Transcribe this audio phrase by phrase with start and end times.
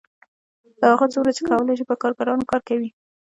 [0.91, 2.89] هغه څومره چې کولی شي په کارګرانو کار کوي